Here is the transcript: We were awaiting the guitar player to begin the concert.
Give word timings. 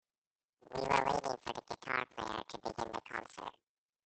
We 0.73 0.81
were 0.81 0.95
awaiting 1.03 1.37
the 1.53 1.61
guitar 1.61 2.05
player 2.17 2.41
to 2.47 2.57
begin 2.57 2.91
the 2.91 3.01
concert. 3.01 3.55